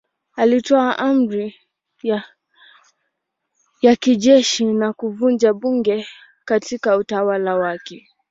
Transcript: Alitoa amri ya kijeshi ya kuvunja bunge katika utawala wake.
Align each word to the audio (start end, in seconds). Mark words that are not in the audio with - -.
Alitoa 0.35 0.99
amri 0.99 1.55
ya 3.81 3.95
kijeshi 3.99 4.63
ya 4.79 4.93
kuvunja 4.93 5.53
bunge 5.53 6.07
katika 6.45 6.97
utawala 6.97 7.55
wake. 7.55 8.07